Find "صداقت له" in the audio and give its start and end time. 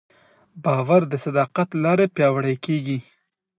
1.25-1.79